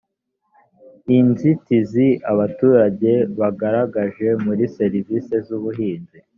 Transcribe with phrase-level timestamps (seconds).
[1.07, 6.17] iii inzitizi abaturage bagaragaje muri serivisi z’ubuhinzi